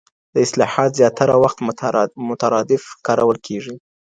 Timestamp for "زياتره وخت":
0.99-1.57